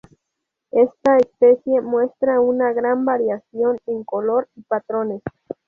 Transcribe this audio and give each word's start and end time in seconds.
Esta 0.71 1.17
especie 1.17 1.79
muestra 1.79 2.39
una 2.41 2.73
gran 2.73 3.05
variación 3.05 3.77
en 3.85 4.03
color 4.03 4.49
y 4.55 4.63
patrones. 4.63 5.21